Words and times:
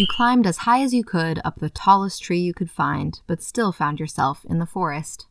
You 0.00 0.06
climbed 0.06 0.46
as 0.46 0.56
high 0.56 0.80
as 0.80 0.94
you 0.94 1.04
could 1.04 1.42
up 1.44 1.58
the 1.58 1.68
tallest 1.68 2.22
tree 2.22 2.40
you 2.40 2.54
could 2.54 2.70
find, 2.70 3.20
but 3.26 3.42
still 3.42 3.70
found 3.70 4.00
yourself 4.00 4.46
in 4.48 4.58
the 4.58 4.64
forest. 4.64 5.26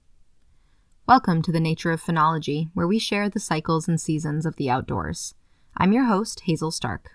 Welcome 1.08 1.42
to 1.42 1.52
the 1.52 1.60
Nature 1.60 1.90
of 1.90 2.04
Phenology, 2.04 2.70
where 2.76 2.86
we 2.86 3.00
share 3.00 3.30
the 3.30 3.40
cycles 3.40 3.88
and 3.88 4.00
seasons 4.00 4.46
of 4.46 4.58
the 4.58 4.70
outdoors. 4.70 5.34
I'm 5.76 5.92
your 5.92 6.04
host, 6.04 6.42
Hazel 6.42 6.70
Stark. 6.70 7.10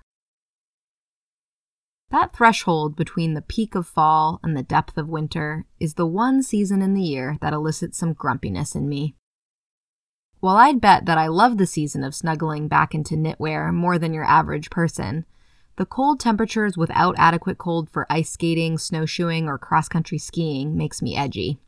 That 2.10 2.34
threshold 2.34 2.96
between 2.96 3.34
the 3.34 3.40
peak 3.40 3.76
of 3.76 3.86
fall 3.86 4.40
and 4.42 4.56
the 4.56 4.64
depth 4.64 4.98
of 4.98 5.08
winter 5.08 5.64
is 5.78 5.94
the 5.94 6.06
one 6.06 6.42
season 6.42 6.82
in 6.82 6.94
the 6.94 7.04
year 7.04 7.38
that 7.40 7.52
elicits 7.52 7.96
some 7.96 8.14
grumpiness 8.14 8.74
in 8.74 8.88
me. 8.88 9.14
While 10.40 10.56
I'd 10.56 10.80
bet 10.80 11.06
that 11.06 11.18
I 11.18 11.28
love 11.28 11.58
the 11.58 11.68
season 11.68 12.02
of 12.02 12.16
snuggling 12.16 12.66
back 12.66 12.96
into 12.96 13.14
knitwear 13.14 13.72
more 13.72 13.96
than 13.96 14.12
your 14.12 14.24
average 14.24 14.70
person, 14.70 15.24
the 15.76 15.86
cold 15.86 16.20
temperatures 16.20 16.76
without 16.76 17.14
adequate 17.18 17.58
cold 17.58 17.90
for 17.90 18.06
ice 18.10 18.30
skating, 18.30 18.78
snowshoeing, 18.78 19.48
or 19.48 19.58
cross 19.58 19.88
country 19.88 20.18
skiing 20.18 20.76
makes 20.76 21.02
me 21.02 21.16
edgy. 21.16 21.58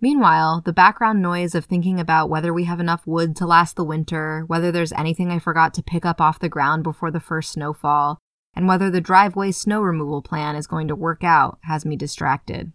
Meanwhile, 0.00 0.62
the 0.64 0.72
background 0.72 1.20
noise 1.20 1.54
of 1.54 1.64
thinking 1.64 1.98
about 1.98 2.30
whether 2.30 2.54
we 2.54 2.64
have 2.64 2.78
enough 2.78 3.06
wood 3.06 3.34
to 3.36 3.46
last 3.46 3.74
the 3.74 3.84
winter, 3.84 4.44
whether 4.46 4.70
there's 4.70 4.92
anything 4.92 5.30
I 5.30 5.40
forgot 5.40 5.74
to 5.74 5.82
pick 5.82 6.06
up 6.06 6.20
off 6.20 6.38
the 6.38 6.48
ground 6.48 6.84
before 6.84 7.10
the 7.10 7.20
first 7.20 7.50
snowfall, 7.50 8.18
and 8.54 8.68
whether 8.68 8.90
the 8.90 9.00
driveway 9.00 9.50
snow 9.50 9.80
removal 9.80 10.22
plan 10.22 10.54
is 10.54 10.68
going 10.68 10.86
to 10.88 10.94
work 10.94 11.24
out 11.24 11.58
has 11.62 11.84
me 11.84 11.96
distracted. 11.96 12.72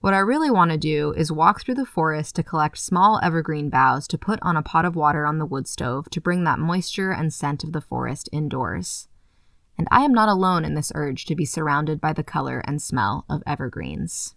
What 0.00 0.14
I 0.14 0.18
really 0.20 0.50
want 0.50 0.70
to 0.70 0.78
do 0.78 1.12
is 1.12 1.30
walk 1.30 1.60
through 1.60 1.74
the 1.74 1.84
forest 1.84 2.34
to 2.36 2.42
collect 2.42 2.78
small 2.78 3.20
evergreen 3.22 3.68
boughs 3.68 4.08
to 4.08 4.16
put 4.16 4.38
on 4.40 4.56
a 4.56 4.62
pot 4.62 4.86
of 4.86 4.96
water 4.96 5.26
on 5.26 5.38
the 5.38 5.44
wood 5.44 5.68
stove 5.68 6.08
to 6.08 6.22
bring 6.22 6.44
that 6.44 6.58
moisture 6.58 7.10
and 7.10 7.34
scent 7.34 7.64
of 7.64 7.72
the 7.72 7.82
forest 7.82 8.26
indoors. 8.32 9.08
And 9.76 9.86
I 9.90 10.00
am 10.00 10.14
not 10.14 10.30
alone 10.30 10.64
in 10.64 10.74
this 10.74 10.90
urge 10.94 11.26
to 11.26 11.34
be 11.34 11.44
surrounded 11.44 12.00
by 12.00 12.14
the 12.14 12.24
color 12.24 12.60
and 12.66 12.80
smell 12.80 13.26
of 13.28 13.42
evergreens. 13.46 14.34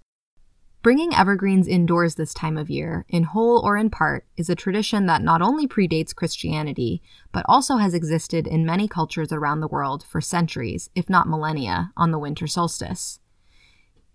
Bringing 0.81 1.15
evergreens 1.15 1.65
indoors 1.65 2.15
this 2.15 2.33
time 2.33 2.57
of 2.57 2.69
year, 2.69 3.05
in 3.07 3.23
whole 3.23 3.65
or 3.65 3.77
in 3.77 3.89
part, 3.89 4.25
is 4.35 4.49
a 4.49 4.55
tradition 4.55 5.05
that 5.05 5.21
not 5.21 5.41
only 5.41 5.65
predates 5.65 6.13
Christianity, 6.13 7.01
but 7.31 7.45
also 7.47 7.77
has 7.77 7.93
existed 7.93 8.47
in 8.47 8.65
many 8.65 8.89
cultures 8.89 9.31
around 9.31 9.61
the 9.61 9.69
world 9.69 10.03
for 10.03 10.19
centuries, 10.19 10.89
if 10.93 11.09
not 11.09 11.29
millennia, 11.29 11.93
on 11.95 12.11
the 12.11 12.19
winter 12.19 12.47
solstice. 12.47 13.21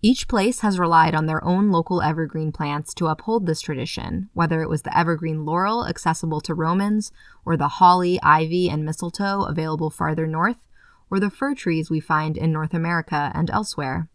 Each 0.01 0.29
place 0.29 0.61
has 0.61 0.79
relied 0.79 1.13
on 1.13 1.25
their 1.25 1.43
own 1.43 1.71
local 1.71 2.01
evergreen 2.01 2.53
plants 2.53 2.93
to 2.95 3.07
uphold 3.07 3.45
this 3.45 3.59
tradition, 3.59 4.29
whether 4.33 4.61
it 4.61 4.69
was 4.69 4.83
the 4.83 4.97
evergreen 4.97 5.43
laurel 5.43 5.85
accessible 5.85 6.39
to 6.41 6.53
Romans, 6.53 7.11
or 7.43 7.57
the 7.57 7.67
holly, 7.67 8.17
ivy, 8.23 8.69
and 8.69 8.85
mistletoe 8.85 9.41
available 9.41 9.89
farther 9.89 10.25
north, 10.25 10.65
or 11.11 11.19
the 11.19 11.29
fir 11.29 11.53
trees 11.53 11.89
we 11.89 11.99
find 11.99 12.37
in 12.37 12.53
North 12.53 12.73
America 12.73 13.29
and 13.35 13.49
elsewhere. 13.49 14.07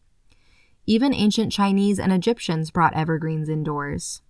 Even 0.86 1.12
ancient 1.12 1.52
Chinese 1.52 1.98
and 1.98 2.12
Egyptians 2.12 2.70
brought 2.70 2.94
evergreens 2.94 3.50
indoors. 3.50 4.22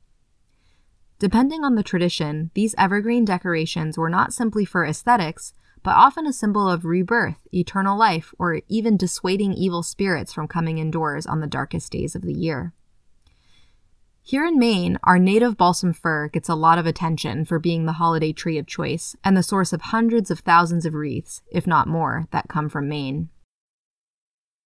Depending 1.20 1.64
on 1.64 1.76
the 1.76 1.84
tradition, 1.84 2.50
these 2.54 2.74
evergreen 2.76 3.24
decorations 3.24 3.96
were 3.96 4.10
not 4.10 4.32
simply 4.32 4.64
for 4.64 4.84
aesthetics, 4.84 5.52
but 5.84 5.94
often 5.94 6.26
a 6.26 6.32
symbol 6.32 6.68
of 6.68 6.86
rebirth, 6.86 7.46
eternal 7.52 7.96
life, 7.96 8.34
or 8.38 8.62
even 8.68 8.96
dissuading 8.96 9.52
evil 9.52 9.82
spirits 9.82 10.32
from 10.32 10.48
coming 10.48 10.78
indoors 10.78 11.26
on 11.26 11.40
the 11.40 11.46
darkest 11.46 11.92
days 11.92 12.16
of 12.16 12.22
the 12.22 12.32
year. 12.32 12.72
Here 14.22 14.46
in 14.46 14.58
Maine, 14.58 14.98
our 15.04 15.18
native 15.18 15.58
balsam 15.58 15.92
fir 15.92 16.28
gets 16.28 16.48
a 16.48 16.54
lot 16.54 16.78
of 16.78 16.86
attention 16.86 17.44
for 17.44 17.58
being 17.58 17.84
the 17.84 17.92
holiday 17.92 18.32
tree 18.32 18.56
of 18.56 18.66
choice 18.66 19.14
and 19.22 19.36
the 19.36 19.42
source 19.42 19.74
of 19.74 19.82
hundreds 19.82 20.30
of 20.30 20.40
thousands 20.40 20.86
of 20.86 20.94
wreaths, 20.94 21.42
if 21.52 21.66
not 21.66 21.86
more, 21.86 22.26
that 22.30 22.48
come 22.48 22.70
from 22.70 22.88
Maine. 22.88 23.28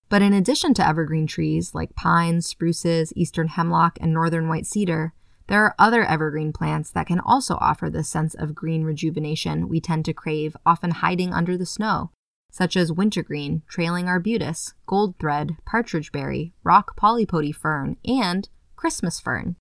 But 0.09 0.23
in 0.23 0.33
addition 0.33 0.73
to 0.75 0.87
evergreen 0.87 1.27
trees 1.27 1.75
like 1.75 1.97
pines, 1.97 2.47
spruces, 2.47 3.13
eastern 3.17 3.49
hemlock, 3.49 3.99
and 4.01 4.15
northern 4.15 4.49
white 4.49 4.67
cedar, 4.67 5.13
there 5.49 5.65
are 5.65 5.75
other 5.79 6.05
evergreen 6.05 6.53
plants 6.53 6.91
that 6.91 7.07
can 7.07 7.21
also 7.21 7.57
offer 7.61 7.91
the 7.91 8.05
sense 8.05 8.35
of 8.35 8.55
green 8.55 8.85
rejuvenation 8.85 9.69
we 9.69 9.81
tend 9.81 10.05
to 10.05 10.13
crave, 10.13 10.57
often 10.65 10.91
hiding 10.91 11.33
under 11.33 11.57
the 11.57 11.67
snow, 11.67 12.11
such 12.51 12.77
as 12.77 12.93
wintergreen, 12.93 13.63
trailing 13.67 14.09
arbutus, 14.09 14.75
goldthread, 14.87 15.57
partridgeberry, 15.67 16.53
rock 16.63 16.97
polypody 16.97 17.55
fern, 17.55 17.97
and 18.05 18.49
Christmas 18.77 19.19
fern. 19.19 19.57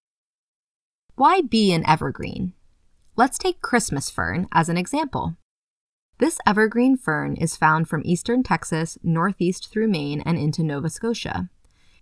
Why 1.15 1.41
be 1.41 1.71
an 1.71 1.87
evergreen? 1.87 2.53
Let's 3.15 3.37
take 3.37 3.61
Christmas 3.61 4.09
fern 4.09 4.47
as 4.51 4.69
an 4.69 4.77
example. 4.77 5.37
This 6.19 6.37
evergreen 6.45 6.97
fern 6.97 7.35
is 7.35 7.55
found 7.55 7.87
from 7.87 8.01
eastern 8.03 8.43
Texas, 8.43 8.97
northeast 9.03 9.71
through 9.71 9.87
Maine, 9.87 10.21
and 10.21 10.37
into 10.37 10.63
Nova 10.63 10.89
Scotia. 10.89 11.49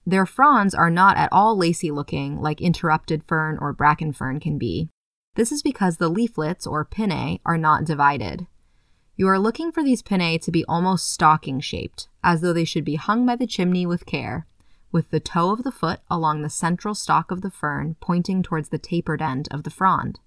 Their 0.05 0.25
fronds 0.25 0.75
are 0.75 0.91
not 0.91 1.17
at 1.17 1.31
all 1.31 1.57
lacy 1.57 1.89
looking 1.89 2.39
like 2.39 2.61
interrupted 2.61 3.23
fern 3.23 3.57
or 3.59 3.73
bracken 3.73 4.13
fern 4.13 4.39
can 4.39 4.57
be. 4.57 4.89
This 5.35 5.51
is 5.51 5.63
because 5.63 5.97
the 5.97 6.09
leaflets, 6.09 6.67
or 6.67 6.85
pinnae, 6.85 7.41
are 7.45 7.57
not 7.57 7.85
divided. 7.85 8.47
You 9.17 9.27
are 9.27 9.39
looking 9.39 9.71
for 9.71 9.83
these 9.83 10.01
pinnae 10.01 10.37
to 10.39 10.51
be 10.51 10.63
almost 10.65 11.11
stocking 11.11 11.59
shaped, 11.59 12.07
as 12.23 12.41
though 12.41 12.53
they 12.53 12.65
should 12.65 12.85
be 12.85 12.95
hung 12.95 13.25
by 13.25 13.35
the 13.35 13.47
chimney 13.47 13.85
with 13.85 14.05
care, 14.05 14.45
with 14.91 15.09
the 15.09 15.19
toe 15.19 15.51
of 15.51 15.63
the 15.63 15.71
foot 15.71 16.01
along 16.09 16.41
the 16.41 16.49
central 16.49 16.93
stalk 16.93 17.31
of 17.31 17.41
the 17.41 17.49
fern 17.49 17.95
pointing 17.99 18.43
towards 18.43 18.69
the 18.69 18.77
tapered 18.77 19.21
end 19.21 19.47
of 19.51 19.63
the 19.63 19.69
frond. 19.69 20.19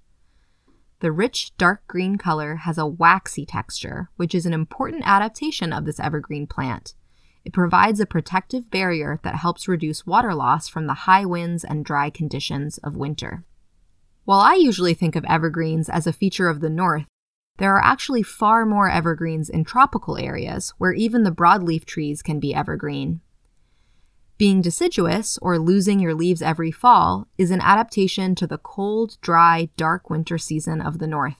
The 1.01 1.13
rich 1.13 1.57
dark 1.57 1.87
green 1.87 2.19
color 2.19 2.57
has 2.57 2.77
a 2.77 2.87
waxy 2.87 3.47
texture, 3.47 4.11
which 4.17 4.35
is 4.35 4.45
an 4.45 4.53
important 4.53 5.05
adaptation 5.07 5.73
of 5.73 5.85
this 5.85 6.01
evergreen 6.01 6.47
plant, 6.47 6.95
it 7.49 7.55
provides 7.55 7.99
a 7.99 8.05
protective 8.05 8.71
barrier 8.71 9.21
that 9.23 9.37
helps 9.37 9.67
reduce 9.67 10.07
water 10.07 10.35
loss 10.35 10.69
from 10.69 10.87
the 10.87 11.09
high 11.09 11.25
winds 11.25 11.65
and 11.65 11.83
dry 11.83 12.11
conditions 12.11 12.77
of 12.85 12.95
winter. 12.95 13.43
While 14.27 14.41
I 14.41 14.57
usually 14.57 14.93
think 14.93 15.17
of 15.17 15.25
evergreens 15.25 15.89
as 15.89 16.07
a 16.07 16.13
feature 16.13 16.51
of 16.51 16.61
the 16.61 16.69
north, 16.69 17.07
there 17.57 17.75
are 17.75 17.83
actually 17.83 18.23
far 18.23 18.67
more 18.67 18.91
evergreens 18.91 19.49
in 19.49 19.65
tropical 19.65 20.19
areas 20.19 20.75
where 20.77 20.93
even 20.93 21.23
the 21.23 21.33
broadleaf 21.33 21.87
trees 21.87 22.21
can 22.21 22.39
be 22.39 22.55
evergreen. 22.55 23.23
Being 24.37 24.61
deciduous, 24.61 25.39
or 25.41 25.59
losing 25.59 26.01
your 26.01 26.15
leaves 26.15 26.43
every 26.43 26.71
fall, 26.71 27.29
is 27.39 27.51
an 27.51 27.63
adaptation 27.63 28.35
to 28.35 28.47
the 28.47 28.59
cold, 28.59 29.17
dry, 29.23 29.71
dark 29.79 30.11
winter 30.11 30.37
season 30.37 30.83
of 30.83 30.99
the 30.99 31.07
north. 31.07 31.39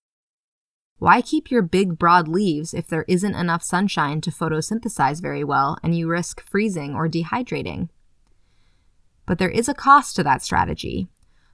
Why 1.01 1.23
keep 1.23 1.49
your 1.49 1.63
big, 1.63 1.97
broad 1.97 2.27
leaves 2.27 2.75
if 2.75 2.89
there 2.89 3.05
isn't 3.07 3.37
enough 3.37 3.63
sunshine 3.63 4.21
to 4.23 4.33
photosynthesize 4.33 5.23
very 5.23 5.45
well 5.45 5.79
and 5.81 5.97
you 5.97 6.09
risk 6.09 6.41
freezing 6.41 6.97
or 6.97 7.09
dehydrating? 7.09 7.89
But 9.25 9.39
there 9.39 9.49
is 9.49 9.69
a 9.69 9.75
cost 9.75 10.17
to 10.17 10.25
that 10.25 10.43
strategy. 10.43 11.09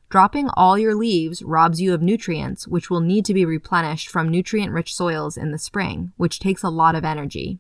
Dropping 0.08 0.48
all 0.54 0.78
your 0.78 0.94
leaves 0.94 1.42
robs 1.42 1.78
you 1.78 1.92
of 1.92 2.00
nutrients, 2.00 2.66
which 2.66 2.88
will 2.88 3.00
need 3.00 3.26
to 3.26 3.34
be 3.34 3.44
replenished 3.44 4.08
from 4.08 4.30
nutrient 4.30 4.72
rich 4.72 4.94
soils 4.94 5.36
in 5.36 5.50
the 5.50 5.58
spring, 5.58 6.12
which 6.16 6.38
takes 6.38 6.62
a 6.62 6.70
lot 6.70 6.94
of 6.94 7.04
energy. 7.04 7.58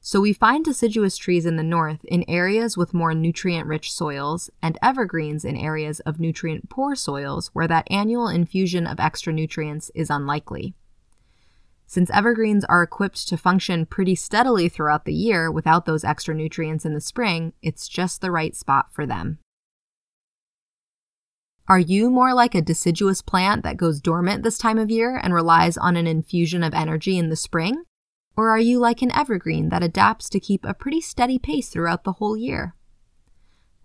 So 0.00 0.20
we 0.20 0.32
find 0.32 0.64
deciduous 0.64 1.16
trees 1.16 1.46
in 1.46 1.56
the 1.56 1.62
north 1.62 2.04
in 2.04 2.24
areas 2.28 2.76
with 2.76 2.94
more 2.94 3.14
nutrient 3.14 3.66
rich 3.66 3.90
soils 3.90 4.48
and 4.62 4.78
evergreens 4.82 5.44
in 5.44 5.56
areas 5.56 5.98
of 6.00 6.20
nutrient 6.20 6.68
poor 6.68 6.94
soils 6.94 7.50
where 7.52 7.66
that 7.66 7.88
annual 7.90 8.28
infusion 8.28 8.86
of 8.86 9.00
extra 9.00 9.32
nutrients 9.32 9.90
is 9.94 10.10
unlikely. 10.10 10.74
Since 11.86 12.10
evergreens 12.10 12.64
are 12.64 12.82
equipped 12.82 13.28
to 13.28 13.36
function 13.36 13.86
pretty 13.86 14.14
steadily 14.14 14.68
throughout 14.68 15.04
the 15.04 15.14
year 15.14 15.50
without 15.50 15.86
those 15.86 16.04
extra 16.04 16.34
nutrients 16.34 16.84
in 16.84 16.94
the 16.94 17.00
spring, 17.00 17.52
it's 17.62 17.88
just 17.88 18.20
the 18.20 18.30
right 18.30 18.56
spot 18.56 18.86
for 18.92 19.06
them. 19.06 19.38
Are 21.66 21.78
you 21.78 22.10
more 22.10 22.34
like 22.34 22.54
a 22.54 22.60
deciduous 22.60 23.22
plant 23.22 23.62
that 23.62 23.78
goes 23.78 24.00
dormant 24.00 24.42
this 24.42 24.58
time 24.58 24.78
of 24.78 24.90
year 24.90 25.16
and 25.16 25.32
relies 25.32 25.78
on 25.78 25.96
an 25.96 26.06
infusion 26.06 26.62
of 26.62 26.74
energy 26.74 27.16
in 27.16 27.30
the 27.30 27.36
spring? 27.36 27.84
Or 28.36 28.50
are 28.50 28.58
you 28.58 28.78
like 28.78 29.00
an 29.00 29.14
evergreen 29.14 29.70
that 29.70 29.82
adapts 29.82 30.28
to 30.30 30.40
keep 30.40 30.64
a 30.64 30.74
pretty 30.74 31.00
steady 31.00 31.38
pace 31.38 31.68
throughout 31.68 32.04
the 32.04 32.14
whole 32.14 32.36
year? 32.36 32.74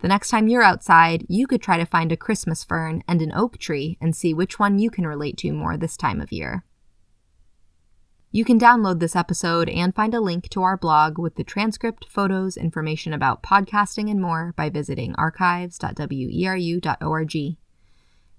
The 0.00 0.08
next 0.08 0.28
time 0.28 0.48
you're 0.48 0.62
outside, 0.62 1.24
you 1.28 1.46
could 1.46 1.62
try 1.62 1.76
to 1.78 1.86
find 1.86 2.10
a 2.10 2.16
Christmas 2.16 2.64
fern 2.64 3.02
and 3.06 3.22
an 3.22 3.32
oak 3.32 3.58
tree 3.58 3.96
and 4.00 4.16
see 4.16 4.34
which 4.34 4.58
one 4.58 4.78
you 4.78 4.90
can 4.90 5.06
relate 5.06 5.36
to 5.38 5.52
more 5.52 5.76
this 5.76 5.96
time 5.96 6.20
of 6.20 6.32
year. 6.32 6.64
You 8.32 8.44
can 8.44 8.60
download 8.60 9.00
this 9.00 9.16
episode 9.16 9.68
and 9.68 9.92
find 9.92 10.14
a 10.14 10.20
link 10.20 10.48
to 10.50 10.62
our 10.62 10.76
blog 10.76 11.18
with 11.18 11.34
the 11.34 11.42
transcript, 11.42 12.06
photos, 12.08 12.56
information 12.56 13.12
about 13.12 13.42
podcasting, 13.42 14.08
and 14.08 14.20
more 14.20 14.54
by 14.56 14.70
visiting 14.70 15.16
archives.weru.org. 15.16 17.56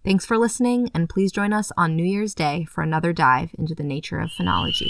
Thanks 0.03 0.25
for 0.25 0.37
listening, 0.37 0.89
and 0.93 1.09
please 1.09 1.33
join 1.33 1.51
us 1.51 1.73
on 1.75 1.97
New 1.97 2.05
Year's 2.05 2.33
Day 2.33 2.63
for 2.63 2.81
another 2.81 3.11
dive 3.11 3.49
into 3.57 3.75
the 3.75 3.83
nature 3.83 4.19
of 4.19 4.29
phenology. 4.29 4.87